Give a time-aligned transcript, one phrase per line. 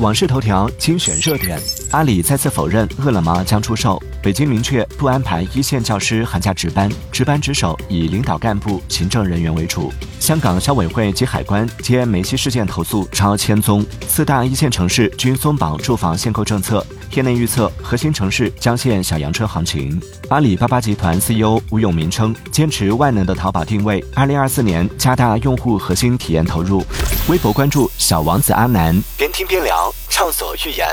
[0.00, 4.02] 网事头条精选热点：阿里再次否认饿了么将出售。
[4.22, 9.92] 北京明确不安排一线教师寒假值班，值班值守以领导干部、行政人员为主。
[10.18, 16.84] 香港消委会及海关接梅西事件投诉超千宗，四大一线城市均松绑住房限购政策。
[17.12, 20.00] 业内预测，核心城市将现小阳春行情。
[20.30, 26.82] 阿里巴巴集团 CEO 吴永明称，坚持万能的淘宝定位，二零二四年加大用户核心体验投入。
[27.28, 30.86] 微博关注小王子阿南，边听边聊，畅所欲言。